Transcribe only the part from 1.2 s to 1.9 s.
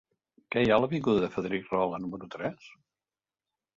de Frederic